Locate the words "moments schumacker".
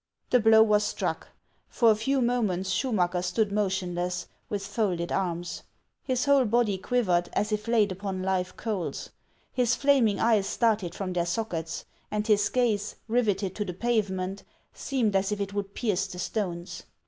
2.23-3.21